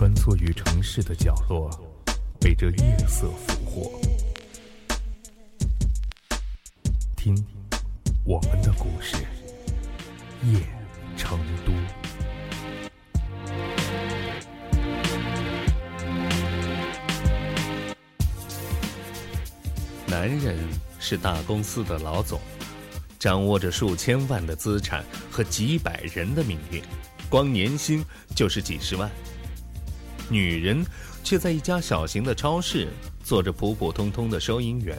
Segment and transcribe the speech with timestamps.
[0.00, 1.68] 穿梭于城市的角落，
[2.40, 4.00] 被这夜色俘获。
[7.14, 7.36] 听，
[8.24, 9.16] 我们的故事，
[10.46, 10.58] 夜
[11.18, 11.72] 成都。
[20.06, 20.56] 男人
[20.98, 22.40] 是大公司的老总，
[23.18, 26.82] 掌握着数千万的资产和几百人的命运，
[27.28, 28.02] 光年薪
[28.34, 29.10] 就是几十万。
[30.30, 30.86] 女人
[31.24, 32.88] 却在一家小型的超市
[33.24, 34.96] 做着普普通通的收银员，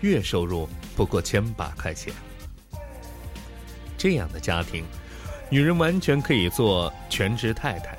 [0.00, 2.14] 月收入不过千把块钱。
[3.98, 4.84] 这样的家庭，
[5.50, 7.98] 女人完全可以做全职太太，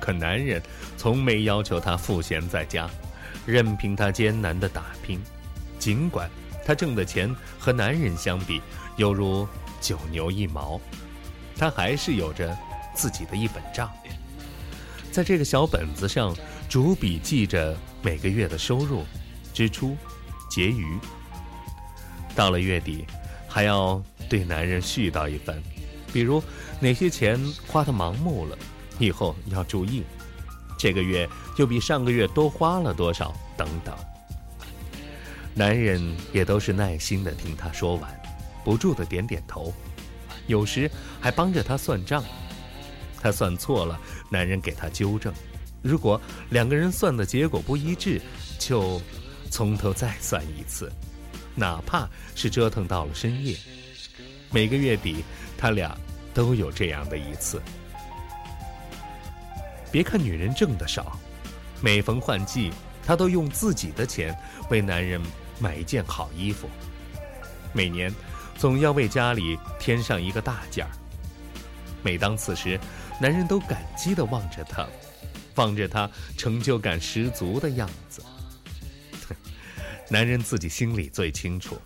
[0.00, 0.60] 可男人
[0.96, 2.90] 从没要求她赋闲在家，
[3.46, 5.20] 任凭她艰难的打拼。
[5.78, 6.28] 尽管
[6.66, 8.60] 她挣的钱和男人相比
[8.96, 9.46] 犹如
[9.80, 10.80] 九牛一毛，
[11.56, 12.56] 她还是有着
[12.94, 13.88] 自己的一本账，
[15.10, 16.36] 在这个小本子上
[16.68, 19.04] 逐笔记着每个月的收入、
[19.52, 19.96] 支出、
[20.48, 20.98] 结余。
[22.34, 23.04] 到了月底，
[23.48, 25.60] 还要对男人絮叨一番，
[26.12, 26.42] 比如
[26.78, 28.56] 哪些钱花的盲目了，
[28.98, 30.02] 以后要注意；
[30.78, 33.92] 这个月又比上个月多花了多少，等等。
[35.54, 38.20] 男人也都是耐心的听他说完，
[38.64, 39.74] 不住的点点头，
[40.46, 40.88] 有时
[41.20, 42.22] 还帮着他算账。
[43.20, 43.98] 他算错了，
[44.30, 45.32] 男人给他纠正；
[45.82, 48.20] 如果两个人算的结果不一致，
[48.58, 49.00] 就
[49.50, 50.92] 从头再算一次，
[51.54, 53.56] 哪怕是折腾到了深夜。
[54.50, 55.24] 每个月底，
[55.56, 55.96] 他俩
[56.32, 57.62] 都有这样的一次。
[59.90, 61.18] 别看女人挣的少，
[61.80, 62.70] 每逢换季，
[63.06, 64.36] 她都用自己的钱
[64.70, 65.20] 为男人。
[65.60, 66.70] 买一件好衣服，
[67.72, 68.14] 每年
[68.56, 70.92] 总要为家里添上一个大件儿。
[72.00, 72.78] 每当此时，
[73.20, 74.86] 男人都感激地望着她，
[75.56, 78.22] 望着她成就感十足的样子。
[80.08, 81.76] 男人自己心里最清楚，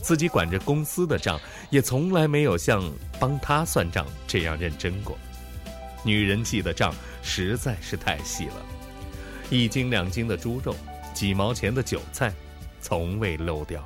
[0.00, 2.82] 自己管着公司的账，也从来没有像
[3.18, 5.18] 帮他算账这样认真过。
[6.04, 8.66] 女人记的账实在是太细了，
[9.50, 10.74] 一斤两斤的猪肉，
[11.12, 12.32] 几毛钱的韭菜。
[12.78, 13.84] 从未漏掉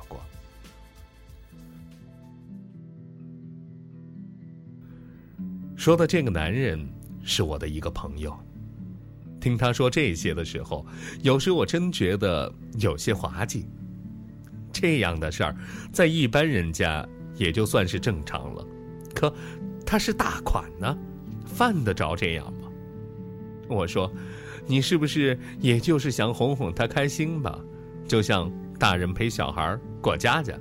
[5.81, 6.79] 说的这个男人
[7.23, 8.31] 是我的一个朋友，
[9.39, 10.85] 听他说这些的时候，
[11.23, 13.65] 有时我真觉得有些滑稽。
[14.71, 15.55] 这样的事儿，
[15.91, 17.03] 在一般人家
[17.35, 18.63] 也就算是正常了，
[19.15, 19.33] 可
[19.83, 20.95] 他是大款呢，
[21.47, 22.69] 犯得着这样吗？
[23.67, 24.13] 我说，
[24.67, 27.59] 你是不是也就是想哄哄他开心吧？
[28.07, 28.53] 就像。
[28.77, 30.55] 大人陪小孩过家家，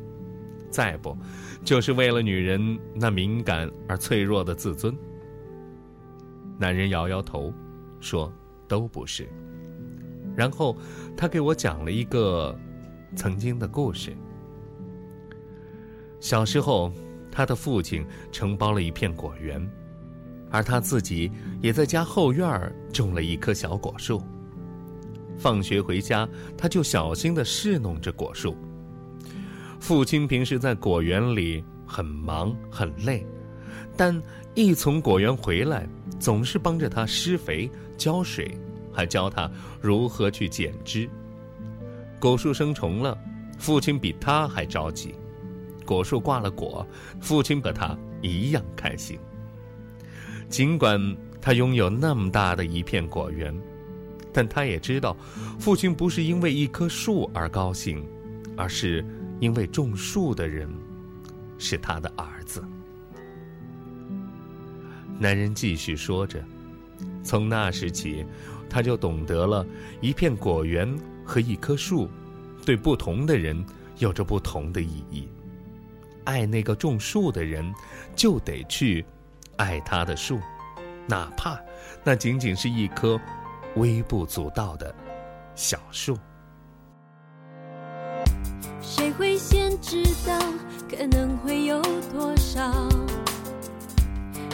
[0.68, 1.16] 再不，
[1.64, 4.94] 就是为了女人那敏感而脆弱的自尊。
[6.60, 7.50] 男人摇摇头，
[8.00, 8.30] 说
[8.68, 9.26] ：“都不是。”
[10.36, 10.76] 然后
[11.16, 12.54] 他给我讲了一个
[13.16, 14.14] 曾经的故事。
[16.20, 16.92] 小时候，
[17.32, 19.66] 他的父亲承包了一片果园，
[20.50, 21.32] 而他自己
[21.62, 24.22] 也在家后院种了一棵小果树。
[25.38, 26.28] 放学回家，
[26.58, 28.54] 他就小心地侍弄着果树。
[29.78, 33.26] 父亲平时在果园里很忙很累，
[33.96, 34.22] 但
[34.54, 38.56] 一从果园回来，总是帮着他施肥、浇水，
[38.92, 41.08] 还教他如何去剪枝。
[42.18, 43.18] 果树生虫了，
[43.58, 45.10] 父亲比他还着急；
[45.84, 46.86] 果树挂了果，
[47.20, 49.18] 父亲和他一样开心。
[50.48, 51.00] 尽管
[51.40, 53.54] 他拥有那么大的一片果园。
[54.32, 55.16] 但他也知道，
[55.58, 58.06] 父亲不是因为一棵树而高兴，
[58.56, 59.04] 而是
[59.40, 60.72] 因为种树的人
[61.58, 62.62] 是他的儿子。
[65.20, 66.42] 男人继续说着，
[67.22, 68.24] 从那时起，
[68.70, 69.66] 他就懂得了
[70.00, 72.08] 一片果园和一棵树，
[72.64, 73.62] 对不同的人
[73.98, 75.28] 有着不同的意义。
[76.24, 77.70] 爱那个种树的人，
[78.16, 79.04] 就得去
[79.58, 80.40] 爱他的树，
[81.06, 81.60] 哪怕
[82.02, 83.20] 那仅仅是一棵。
[83.76, 84.92] 微不足道的
[85.54, 86.18] 小树，
[88.82, 90.36] 谁会先知道
[90.90, 91.80] 可能会有
[92.10, 92.88] 多少？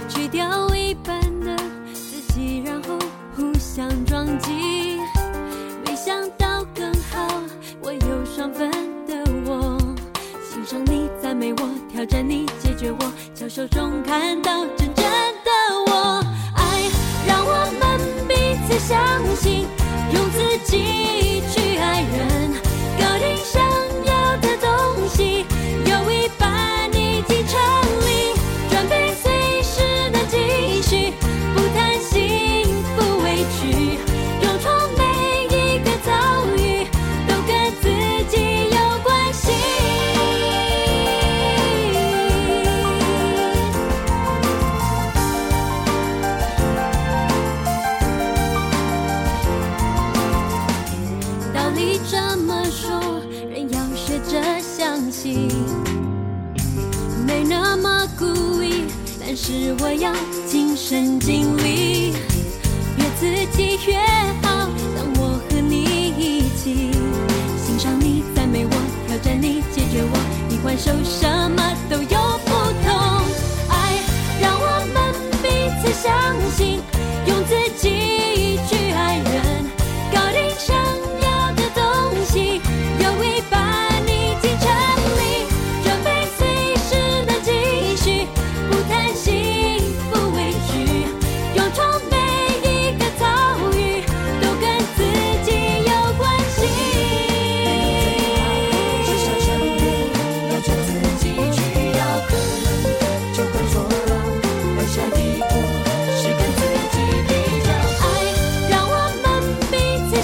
[0.07, 0.66] 去掉
[1.05, 1.57] 般的
[1.93, 2.99] 自己，然后
[3.37, 4.99] 互相撞击。
[5.85, 7.43] 没想到更好，
[7.81, 8.71] 我有双份
[9.07, 9.15] 的
[9.47, 9.79] 我，
[10.51, 16.25] 欣赏你，赞美我，挑战你，解决我，交手中看到真正的我。
[16.55, 16.91] 爱
[17.27, 18.27] 让我们。
[18.29, 18.35] 彼
[18.67, 18.97] 此相
[19.37, 19.67] 信，
[57.27, 58.85] 没那么故意，
[59.19, 60.13] 但是我要
[60.47, 62.13] 亲身经历，
[62.97, 63.99] 越自己越
[64.43, 64.69] 好。
[64.95, 65.85] 当我和你
[66.19, 66.91] 一起，
[67.67, 68.71] 欣赏你，赞美我，
[69.09, 70.19] 挑战你，解决我，
[70.49, 71.46] 你换手伤。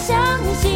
[0.02, 0.18] 相
[0.56, 0.71] 信